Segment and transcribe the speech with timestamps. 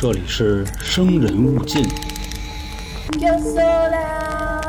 [0.00, 1.82] 这里是生人勿近。
[3.18, 4.62] Yo sola.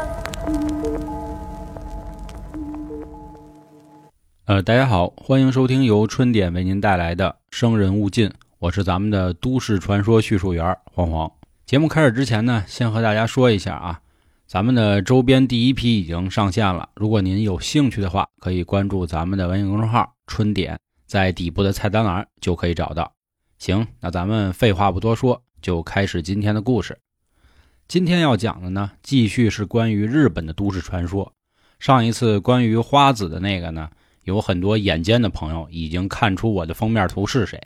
[4.46, 8.28] 呃，大家好，欢迎收听由春点为您带来的《生人勿近》，
[8.58, 11.32] 我是咱们的都市传说叙述员黄黄。
[11.64, 14.00] 节目开始之前呢，先和大家说一下啊，
[14.48, 23.12] 咱们的周边第一批已经上线了，如果您有兴趣的话，可以关注咱们的微信公众号“春点”，在底部的菜单栏就可以找到。
[23.60, 26.98] 行，那咱们废话不多说，就开始今天的故事。
[27.90, 31.34] 今天要讲的呢，继续是关于日本的都市传说。
[31.78, 33.90] 上一次关于花子的那个呢，
[34.24, 37.62] 有很多眼尖的朋友已经看出我的封面图是谁。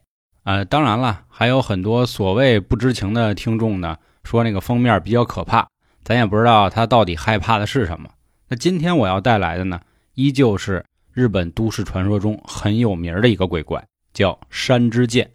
[0.46, 5.68] 呃，当然了，还有很多所谓不知情的听众呢，说那个封面比较可怕，
[6.04, 8.10] 咱也不知道他到底害怕的是什么。
[8.48, 9.80] 那今天我要带来的呢，
[10.16, 15.30] 依旧是日本都市传说中很有名的一个鬼怪，叫山之剑。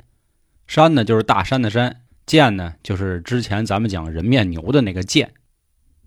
[0.68, 5.32] 山呢就是大山的山，剑呢就是之前咱们讲人面牛的那个剑。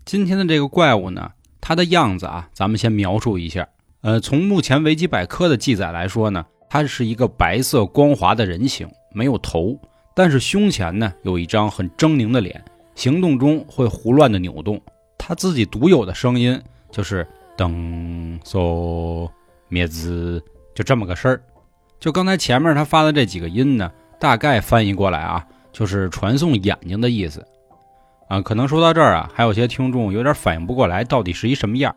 [0.04, 3.68] 今天的这个怪物呢，它的样子啊，咱们先描述一下。
[4.02, 9.76] 呃，从目前维基百科的记载来说呢，它是一个白色光滑的人形，没有头，
[10.14, 14.80] 但是胸前呢有一张很狰狞的脸，行动中会胡乱的扭动。
[15.18, 16.60] 它自己独有的声音
[16.92, 17.26] 就是
[17.56, 19.28] 噔嗖
[19.66, 20.40] 灭兹，
[20.72, 21.42] 就这么个声儿。
[21.98, 27.44] 就刚才前面他发的这几个音呢，大概翻译过来啊，就是传送眼睛的意思。
[28.28, 31.92] 啊，可能说到这儿啊，还有些听众有点反应不过来，到底是一什么样。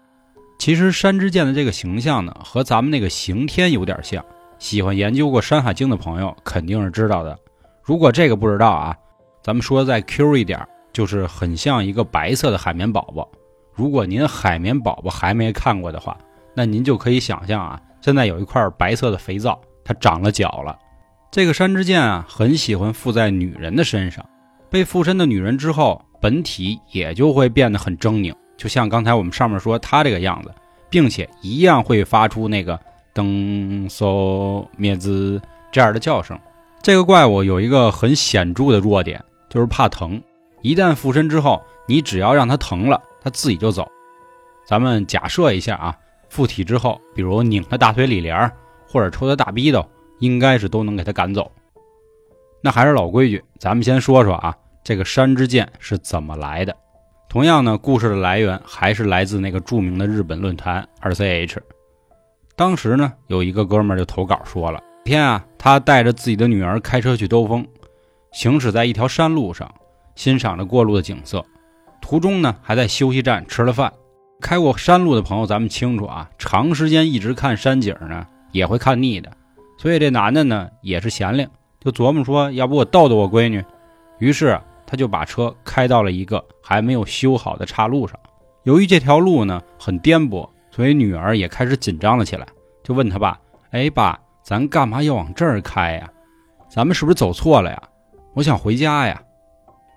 [0.57, 4.25] 其实山之剑的这个形象呢，和咱们那个刑天有点像。
[4.57, 7.37] 喜欢研究过《山海经》的朋友肯定是知道的。
[7.83, 8.97] 如果这个不知道啊，
[9.43, 13.29] 咱们说的再 Q 一点，就是很像一个白色的海绵宝宝。
[13.71, 16.17] 如果您海绵宝宝还没看过的话，
[16.55, 20.75] 那您就可以想象啊，现在有一块白色的肥皂，它长了脚了。
[21.35, 24.25] 这个山之剑啊，很喜欢附在女人的身上。
[24.69, 28.33] 被附身的女人之后，本体也就会变得很狰狞。
[28.55, 30.55] 就像刚才我们上面说他这个样子，
[30.89, 32.79] 并且一样会发出那个
[33.13, 35.41] 噔嗖灭兹
[35.73, 36.39] 这样的叫声。
[36.81, 40.21] 这个怪物有一个很显著的弱点，就是怕疼。
[40.61, 43.85] 一旦附身之后，你只要让它疼了，它自己就走。
[44.65, 45.97] 咱们假设一下啊，
[46.29, 48.49] 附体之后，比如拧它大腿里帘
[48.87, 49.85] 或者抽它大逼斗，
[50.19, 51.51] 应该是都能给他赶走。
[52.61, 56.75] 那还是老规矩，咱们先说说啊，这个山之剑是怎么来的。
[57.29, 61.57] 同样呢，故事的来源还是来自那个著名的日本论坛 RCH。
[62.55, 67.67] 当时呢，有一个哥们儿就投稿说了，一天啊，他带着自己的女儿开车去兜风，
[68.31, 69.69] 行驶在一条山路上，
[70.15, 71.45] 欣赏着过路的景色，
[72.01, 73.91] 途中呢还在休息站吃了饭。
[74.41, 79.29] 开过山路的朋友，咱们清楚啊，长时间一直看山景呢，也会看腻的。
[79.77, 81.47] 所以这男的呢也是闲灵，
[81.79, 83.63] 就琢磨说，要不我逗逗我闺女。
[84.19, 88.17] 于是他就把车开到了一个还没有修好的岔路上。
[88.63, 92.47] 由于这条路呢很颠簸，所以女儿也开始紧张了起来，
[92.83, 93.39] 就问他爸
[93.71, 96.09] ：“哎，爸，咱干嘛要往这儿开呀？
[96.69, 97.81] 咱们是不是走错了呀？
[98.33, 99.21] 我想回家呀。”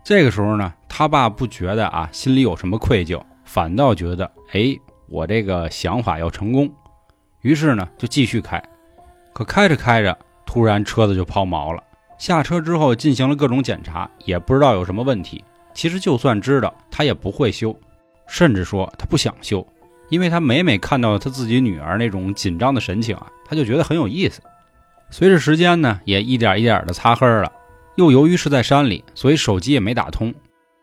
[0.05, 4.75] 这个时候呢，他爸不觉得啊心里有什么愧疚，反倒觉得哎，
[5.09, 6.71] 我这个想法要成功。
[7.43, 8.63] 于是呢，就继续开。
[9.39, 11.81] 可开着开着，突然车子就抛锚了。
[12.19, 15.45] 下车之后进行了各种检查，也不知道有什么问题。
[15.73, 17.73] 其实就算知道，他也不会修，
[18.27, 19.65] 甚至说他不想修，
[20.09, 24.43] 因为他每每看到他自己女儿那种紧张的神情啊，他就觉得很有意思。
[25.09, 27.53] 随着时间呢，也一点一点的擦黑了。
[27.95, 30.35] 又由于是在山里，所以手机也没打通。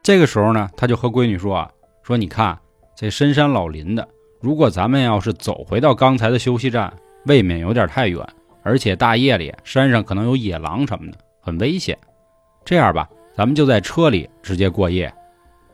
[0.01, 1.69] 这个时候呢，他就和闺女说啊，
[2.03, 2.57] 说你看
[2.95, 4.07] 这深山老林的，
[4.39, 6.93] 如果咱们要是走回到刚才的休息站，
[7.25, 8.25] 未免有点太远。
[8.65, 11.95] 而且大夜里山上可能有野狼什么的，很危险。
[12.65, 15.13] 这样吧，咱们就在车里直接过夜。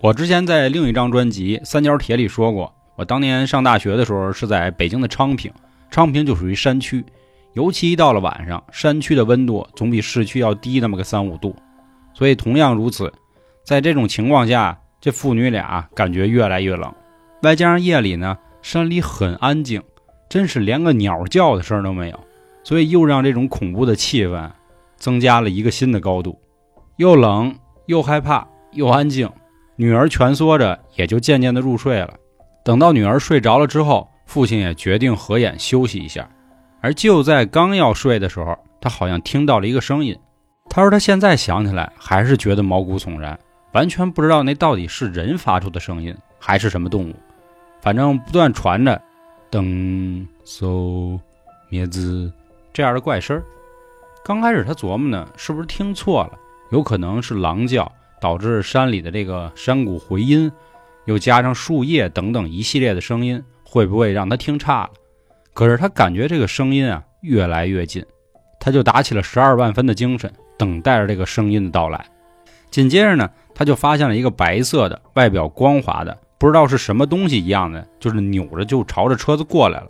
[0.01, 5.49] 我之前在另一张专辑《三角铁》里说过，我当年上大学的时候是在北京的昌平，
[5.89, 7.05] 昌平就属于山区，
[7.53, 11.55] 尤其一到了晚上，山区的温度总比市区要低那么个三五度。
[12.13, 13.13] 所以同样如此，
[13.63, 16.93] 在这种情况下，这父女俩感觉越来越冷。
[17.43, 19.81] 外加上夜里呢，山里很安静，
[20.27, 22.19] 真是连个鸟叫的声都没有。
[22.63, 24.49] 所以又让这种恐怖的气氛
[24.97, 26.39] 增加了一个新的高度，
[26.97, 27.55] 又冷
[27.87, 29.29] 又害怕又安静。
[29.75, 32.13] 女儿蜷缩着，也就渐渐的入睡了。
[32.63, 36.29] 等到女儿睡着了之后，父亲也决定合眼休息一下。
[36.81, 40.15] 而就在刚要睡的时候，他好像听到了一个声音。
[40.69, 43.37] 他说他现在想起来还是觉得毛骨悚然，
[43.71, 47.15] 完全不知道那到底是人发出的声音还是什么动物。
[47.81, 49.01] 反正不断传着
[49.49, 51.19] 噔嗖
[51.69, 52.31] 灭兹。
[52.73, 53.41] 这样的怪声，
[54.23, 56.31] 刚开始他琢磨呢，是不是听错了？
[56.71, 57.91] 有可能是狼叫
[58.21, 60.51] 导致山里的这个山谷回音，
[61.05, 64.89] 又加上树叶等等一系列的声音，会不会让他听差了？
[65.53, 68.05] 可是他感觉这个声音啊越来越近，
[68.59, 72.05] 他就打起了十二万分的精神，等待着这个声音的到来。
[72.69, 79.87] 紧接着呢，他就发现了一个白色的、外表光滑的，不知道是什么东西一样的，就是扭着就朝着车子过来了。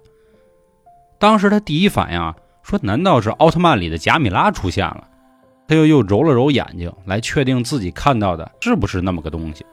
[1.19, 5.07] 当时他第一反应啊，说难道是奥特曼里的贾米拉出现了？
[5.67, 9.65] 他又又揉了揉眼睛，来确定自己看到的是不是那么个东西。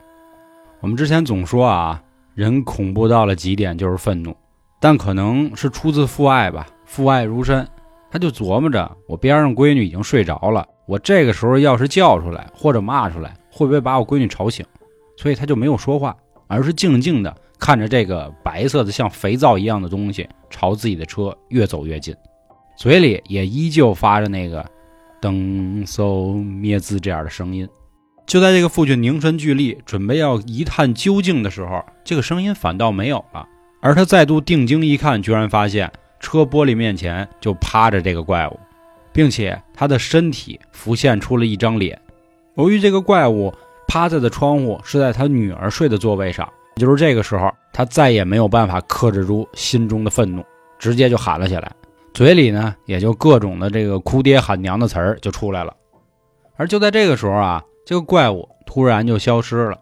[0.79, 2.01] 我们之前总说啊，
[2.35, 4.35] 人恐怖到了极点就是愤怒，
[4.79, 7.67] 但可能是出自父爱吧，父爱如山。
[8.11, 14.65] 他就琢磨着，我边上闺女已经睡着了，我这个时候要是叫出来或者骂出来，会不会把我闺女吵醒？
[15.15, 16.15] 所以他就没有说话，
[16.47, 22.15] 而是静静的看着这个白色的像肥皂一样的东西朝自己的车越走越近，
[22.79, 24.65] 嘴里也依旧发着那个
[25.21, 27.67] “噔嗖咩滋”这样的声音。
[28.25, 33.45] 就在这个父亲凝神聚力，准备要一探究竟的时候，这个声音反倒没有了。
[33.81, 35.91] 而他再度定睛一看，居然发现。
[36.21, 38.57] 车玻璃面前就趴着这个怪物，
[39.11, 41.99] 并且他的身体浮现出了一张脸。
[42.55, 43.53] 由于这个怪物
[43.89, 46.47] 趴在的窗户是在他女儿睡的座位上，
[46.77, 50.43] 就是这个时候，他再也没有办法克制住心中的愤怒，
[50.77, 51.71] 直接就喊了起来，
[52.13, 55.73] 嘴里呢也就各种的这个哭爹喊娘的词儿就出来了。
[56.55, 59.77] 而就在这个时候啊，这个怪物突然就消失了。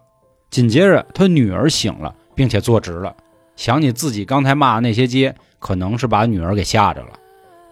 [0.50, 3.14] 紧接着，他女儿醒了，并且坐直了，
[3.56, 5.34] 想起自己刚才骂的那些街。
[5.60, 7.08] 可能是把女儿给吓着了，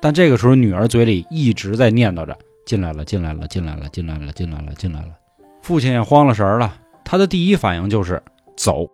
[0.01, 2.37] 但这个时候女儿嘴里一直在念叨着
[2.67, 5.11] ：“进来了，进来了，进来了，进来了，进来了，进来了。”
[5.63, 6.75] 父亲也慌了神了，
[7.05, 8.21] 他的第一反应就是
[8.57, 8.91] 走，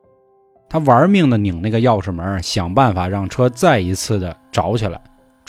[0.69, 5.01] 他玩命的拧那个钥匙门，想办法让车再一次的着起来。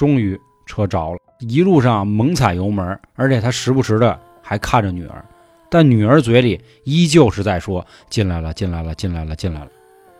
[0.03, 5.23] 终于车着了，一路上猛踩油门，而且他时不时的还看着女儿，
[5.69, 9.67] 但女儿嘴里依旧是在说：“进来了，进来了，进来了，进来了。”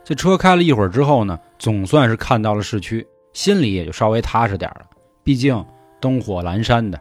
[0.05, 3.05] 这车开了一会儿之后呢，总算是看到了市区。
[3.33, 4.85] 心里也就稍微踏实点了，
[5.21, 5.65] 毕竟
[5.99, 6.97] 灯火阑珊的。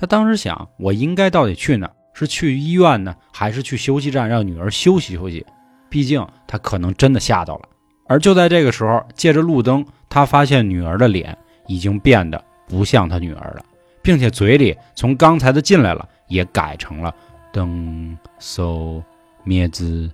[0.00, 1.88] 他当时想，我应该到底去哪？
[2.12, 5.46] 是去医院呢，还是去休息站让女儿休息休息？
[5.88, 7.68] 毕竟他可能真的吓到了。
[8.08, 11.38] 而就在这个时候，借着路灯，他发现女儿的脸
[11.70, 13.64] 已经变得不像他女儿了，
[14.02, 17.14] 并且嘴里从刚才的进来了，也改成了
[17.52, 19.00] 灯嗖
[19.44, 20.10] 灭滋，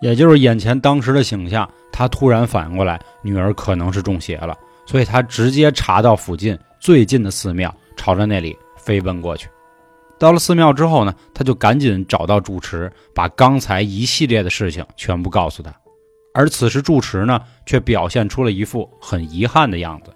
[0.00, 1.66] 也就是眼前当时的形象。
[1.90, 9.48] 他突然反应过来，女儿可能是中邪了，所以他直接查到附近最近的寺庙，朝着那里飞奔过去。
[10.18, 15.74] 到了寺庙之后呢，他就赶紧找到住持，把刚才一系列的事情全部告诉他。
[16.34, 20.14] 而此时住持呢，却表现出了一副很遗憾的样子。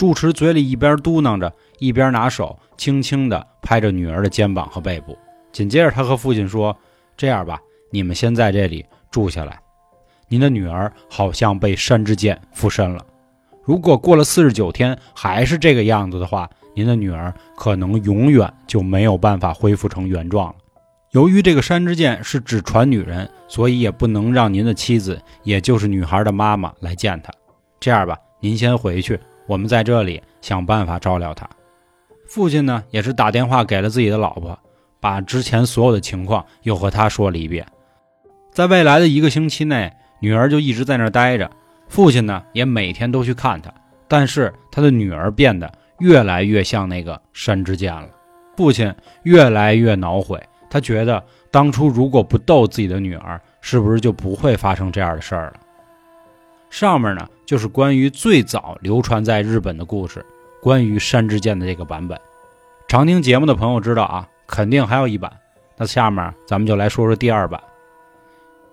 [0.00, 5.14] 住持嘴里一边嘟囔着，一边拿手轻轻地拍着女儿的肩膀和背部。
[5.52, 6.74] 紧接着，他和父亲说
[7.18, 7.60] ：“这样吧，
[7.90, 9.60] 你们先在这里住下来。”
[10.26, 13.04] 您的女儿好像被山之剑附身了。
[13.62, 20.54] 如果过了四十九天还是这个样子的话，您的女儿可能永远就没有办法恢复成原状了。
[21.10, 27.30] 由于这个山之剑是只传女人，所以也不能让您的妻子，也就是女孩的妈妈来见她。
[27.78, 29.20] 这样吧，您先回去，
[29.50, 31.44] 我们在这里想办法照料她。
[32.28, 34.56] 父亲呢，也是打电话给了自己的老婆，
[35.00, 37.66] 把之前所有的情况又和她说了一遍。
[38.52, 39.92] 在未来的一个星期内。
[40.22, 41.50] 女儿就一直在那儿待着，
[41.88, 43.72] 父亲呢也每天都去看她，
[44.06, 48.06] 但是他的女儿变得越来越像那个山之剑了。
[48.54, 50.38] 父亲越来越恼悔，
[50.68, 55.54] 他觉得当初如果不逗自己的女儿，是不是就不会发生这样的事儿了？
[56.70, 60.24] 上面呢就是关于最早流传在日本的故事，
[60.62, 62.18] 关于山之剑的这个版本。
[62.86, 65.30] 常听节目的朋友知道啊，肯定还有一版。
[65.76, 67.60] 那下面咱们就来说说第二版。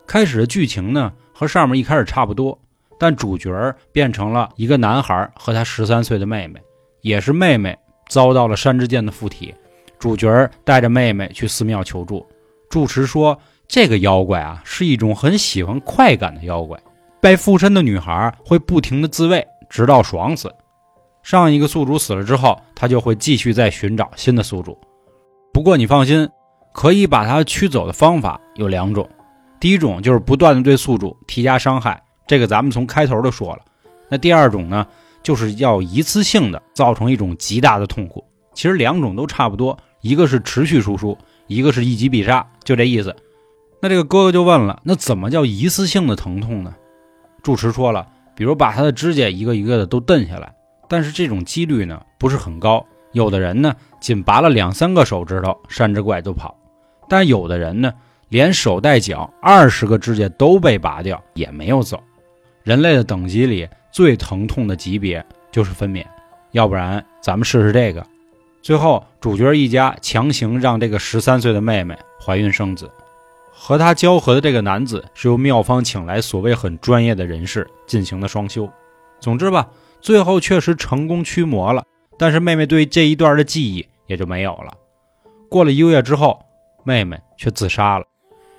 [0.05, 1.11] 开始的剧情呢？
[1.33, 2.57] 和上面一开始差不多，
[2.99, 6.59] 但主角变成了一个男孩和他十三岁的妹妹，
[7.01, 7.77] 也是妹妹
[8.09, 9.53] 遭到了山之剑的附体。
[9.99, 12.25] 主角带着妹妹去寺庙求助，
[12.69, 16.79] 住持说这个妖怪啊是一种很喜欢快感的妖怪，
[17.27, 20.49] 被附身的女孩会不停的自慰，直到爽死。
[21.21, 24.77] 上一个宿主死了之后，她就会继续再寻找新的宿主。
[25.51, 26.29] 不过你放心，
[26.71, 29.05] 可以把她驱走的方法有两种。
[29.59, 33.59] 第一种就是不断的对宿主提加伤害，这个咱们从开头就说了。
[34.07, 34.87] 那第二种呢，
[35.21, 38.23] 就是要一次性的造成一种极大的痛苦。
[38.53, 41.17] 其实两种都差不多，一个是持续输出，
[41.47, 43.13] 一个是一击必杀，就这意思。
[43.81, 46.73] 那这个哥哥就问了，那怎么叫一次性的疼痛呢？
[47.47, 50.53] 住持说了，比如把他的指甲一个一个的都蹬下来，
[50.89, 52.85] 但是这种几率呢不是很高。
[53.13, 56.53] 有的人呢，仅拔了两三个手指头，山之怪就跑。
[57.07, 57.93] 但有的人呢，
[58.27, 62.03] 连手带脚二十个指甲都被拔掉，也没有走。
[62.63, 66.05] 人类的等级里最疼痛的级别就是分娩，
[66.51, 68.05] 要不然咱们试试这个。
[68.61, 72.91] 最后，主角一家强行让这个十三岁的妹妹怀孕生子。
[73.59, 78.69] 和他交合的这个男子是由庙方请来所谓很专业的人士进行的双修。
[79.19, 79.67] 总之吧，
[79.99, 81.83] 最后确实成功驱魔了，
[82.19, 84.71] 但是妹妹对这一段的记忆也就没有了。
[85.49, 86.39] 过了一个月之后，
[86.83, 88.05] 妹妹却自杀了。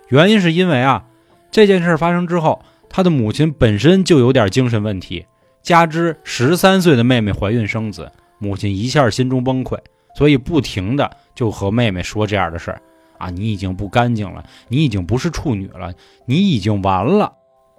[0.09, 1.05] 原因是因为啊，
[1.53, 5.25] 这件事发生之后，她的母亲本身就有点精神问题，
[5.63, 9.79] 加之十三岁的妹妹怀孕生子，母亲一下心中崩溃，
[10.17, 12.83] 所以不停的就和妹妹说这样的事儿
[13.19, 15.93] 啊，你已经不干净了，你已经不是处女了，
[16.27, 17.33] 你已经完了。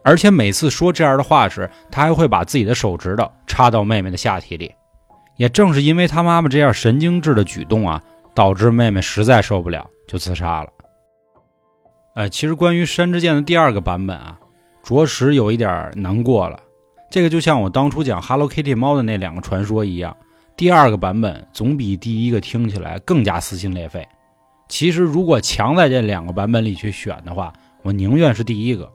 [0.04, 4.74] 而且每次说这样的话时，他还会把自己的手指头插到妹妹的下体里。
[5.36, 8.02] 也正是因为他妈妈这样神经质的举动啊，
[8.34, 10.70] 导致妹妹实在受不了，就自杀了。
[12.16, 14.38] 呃，其实关于山之剑的第二个版本啊，
[14.84, 16.60] 着实有一点难过了。
[17.10, 20.16] 这个就像我当初讲 Hello Kitty 猫的那两个传说一样，
[20.58, 24.08] 第二个版本总比第一个听起来更加撕心裂肺。
[24.70, 28.90] 其实如果强在这两个版本里去选的话，我宁愿是第一个。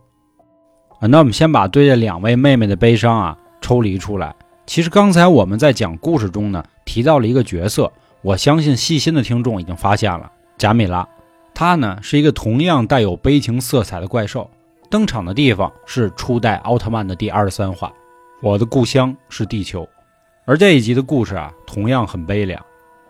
[1.01, 4.35] 啊，那我们先把对这两位妹妹的悲伤啊抽离出来。
[4.67, 11.07] 其实刚才我们在讲故事中呢，提到了一个角色，我相信细心的听众已经发现了，贾米拉，
[11.53, 14.49] 她呢是一个同样带有悲情色彩的怪兽，
[14.89, 17.93] 登场的地方是初代奥特曼的第二十三话，
[18.41, 19.87] 我的故乡是地球，
[20.47, 22.65] 而这一集的故事啊同样很悲凉。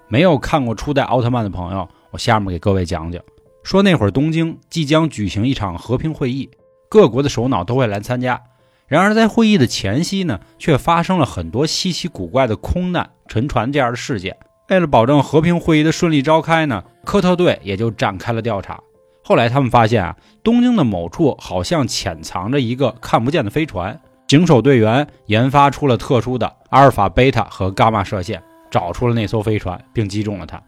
[0.09, 3.21] 没有看过初代奥特曼的朋友，我下面给各位讲讲，
[3.65, 6.49] 说那会儿东京即将举行一场和平会议。
[6.89, 8.41] 各国的首脑都会来参加，
[8.87, 14.37] 然而在会议的前夕呢，却发生了很多稀奇古怪的空难、沉船这样的事件。
[14.69, 18.79] 为了保证和平会议的顺利召开呢，科特队也就展开了调查。
[19.25, 24.01] 后来他们发现啊，东京的某处好像潜藏着一个看不见的飞船。
[24.29, 28.41] 警守队员研发出了特殊的阿尔法、贝塔和伽马射线，
[28.71, 30.63] 找出了那艘飞船，并击中了它。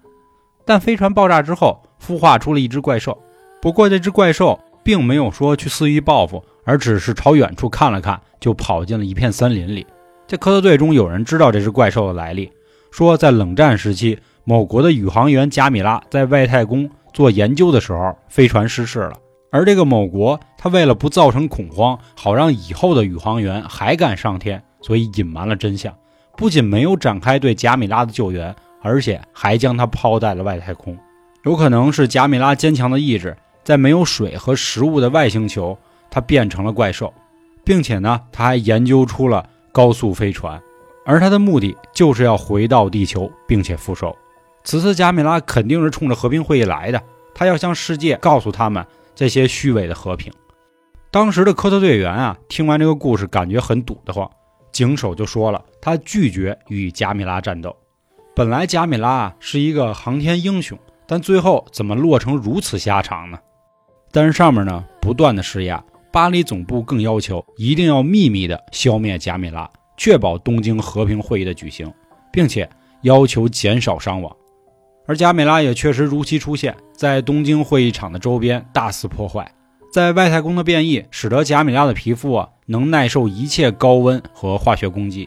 [0.66, 3.16] 但飞船爆炸之后，孵化出了一只怪兽。
[3.62, 4.60] 不过这只怪兽。
[4.86, 9.84] 并没有说去肆意报复，而只是朝远处看了看，就跑进了一片森林里。
[10.28, 12.52] 这科特队中有人知道这只怪兽的来历，
[12.92, 19.14] 说在冷战时期，某国的宇航员贾米拉在外太空做研究的时候，飞船失事了。
[19.50, 25.92] 而这个某国，他为了不造成恐慌，好让以后的宇航员还敢上天，所以隐瞒了真相，
[26.36, 28.54] 不仅没有展开对贾米拉的救援，
[28.86, 30.96] 而且还将他抛在了外太空。
[31.42, 33.36] 有可能是贾米拉坚强的意志。
[33.64, 35.76] 在没有水和食物的外星球，
[36.08, 37.12] 它变成了怪兽，
[37.64, 40.62] 并且呢，他还研究出了高速飞船，
[41.04, 44.14] 而他的目的就是要回到地球，并且复仇。
[44.62, 47.02] 此次贾米拉肯定是冲着和平会议来的，
[47.34, 50.32] 他要向世界告诉他们这些虚伪的和平。
[51.10, 54.30] 当时的科特队员啊，听完这个故事，感觉很堵得慌。
[54.70, 57.76] 警手就说了，他拒绝与贾米拉战斗。
[58.36, 63.38] 本来贾米拉是一个航天英雄，但最后怎么落成如此下场呢？
[64.12, 69.66] 但是上面呢不断的施压，巴黎总部更要求一定要秘密的消灭贾米拉，
[69.96, 71.90] 确保东京和平会议的举行，
[72.30, 72.68] 并且
[73.00, 74.30] 要求减少伤亡。
[75.06, 79.50] 而贾米拉也确实如期出现在东京会议场的周边，大肆破坏。
[79.90, 85.26] 在外太空的变异使得贾米拉的皮肤啊能耐受一切高温和化学攻击。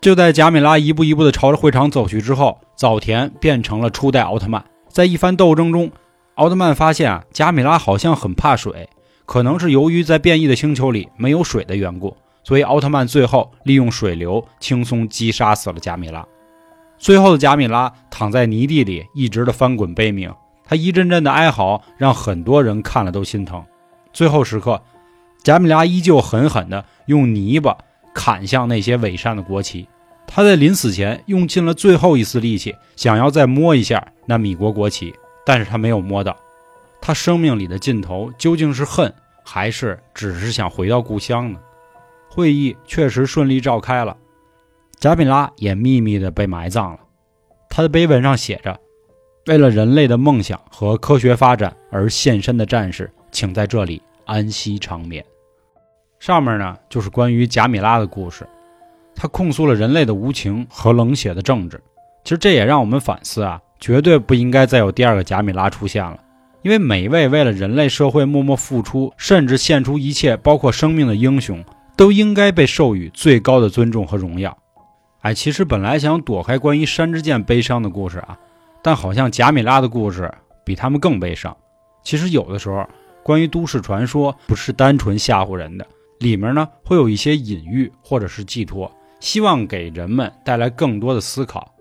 [0.00, 5.90] 就在贾米拉一步一步的朝着会场走去之后，早田变成了初代奥特曼，在一番斗争中。
[6.36, 8.88] 奥特曼发现啊，贾米拉好像很怕水，
[9.24, 16.24] 可能是由于在变异的星球里没有水的缘故，所以奥特曼最后利用水流轻松击杀死了贾米拉。
[16.98, 23.64] 最后的贾米拉躺在泥地里，一直的翻滚悲鸣，他一阵阵的哀嚎让很多人看了都心疼。
[24.12, 24.82] 最后时刻，
[25.42, 27.76] 贾米拉依旧狠狠地用泥巴
[28.16, 29.86] 砍向那些伪善的国旗。
[30.26, 35.14] 他在临死前用尽了最后一丝力气，想要再摸一下那米国国旗。
[35.44, 36.36] 但是他没有摸到，
[37.00, 39.12] 他生命里的尽头究竟是恨，
[39.44, 41.60] 还是只是想回到故乡呢？
[42.28, 44.16] 会议确实顺利召开了，
[44.98, 47.00] 贾米拉也秘密的被埋葬了。
[47.70, 48.80] 他的碑文上写着
[49.46, 55.24] ：“为了人类的梦想和科学发展而献身的战士，请在这里安息长眠。”
[56.18, 58.46] 上面呢就是关于贾米拉的故事，
[59.14, 61.80] 他控诉了人类的无情和冷血的政治。
[62.24, 63.60] 其实这也让我们反思啊。
[63.78, 66.18] 绝对不应该再有第二个贾米拉出现了，
[66.62, 71.62] 因为每一位为了人类社会默默付出，甚至献出一切，包括生命的英雄，
[71.94, 74.56] 都应该被授予最高的尊重和荣耀。
[75.20, 78.38] 哎，其实本来想躲开关于山之剑悲伤的故事啊，
[78.80, 80.32] 但好像贾米拉的故事
[80.64, 81.54] 比他们更悲伤。
[82.02, 82.88] 其实有的时候，
[83.22, 85.86] 关于都市传说不是单纯吓唬人的，
[86.18, 91.74] 里面呢会有一些隐喻或者是寄托，希望给人们带来更多的思考。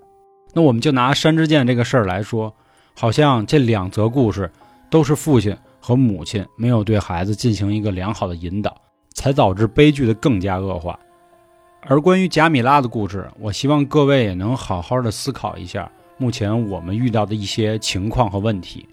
[0.53, 2.53] 那我们就拿山之剑这个事儿来说，
[2.93, 4.51] 好像这两则故事
[4.89, 8.75] 都是父亲和母亲没有对孩子进行一个良好的引导，
[9.13, 10.97] 才导致悲剧的更加恶化。
[11.81, 18.87] 而关于贾米拉的故事，我希望各位也能好好的思考一下目前我们遇到的一些情况和问题。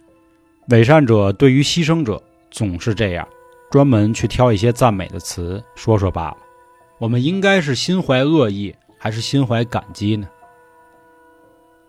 [0.69, 3.27] 伪善者对于牺牲者总是这样，
[3.73, 6.37] 专门去挑一些赞美的词说说罢了。
[6.99, 10.29] 我们应该是心怀恶意，还是心怀感激呢？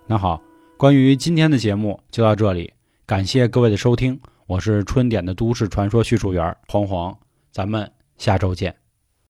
[0.07, 0.41] 那好，
[0.77, 2.71] 关于今天的节目就到这里，
[3.05, 7.13] 感谢各位的收听，我是春点的都市传说叙述员黄黄，
[7.51, 8.82] 咱们下周见。